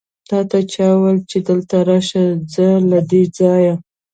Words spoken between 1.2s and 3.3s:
چې دلته راشه؟ ځه له دې